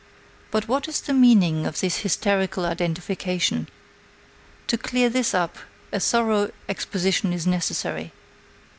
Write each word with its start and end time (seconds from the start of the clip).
But 0.49 0.67
what 0.67 0.87
is 0.87 0.99
the 1.01 1.13
meaning 1.13 1.67
of 1.67 1.79
this 1.79 1.97
hysterical 1.97 2.65
identification? 2.65 3.69
To 4.65 4.75
clear 4.75 5.09
this 5.11 5.35
up 5.35 5.57
a 5.93 5.99
thorough 5.99 6.49
exposition 6.67 7.31
is 7.33 7.45
necessary. 7.45 8.11